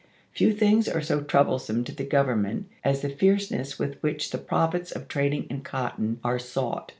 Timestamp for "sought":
6.39-6.89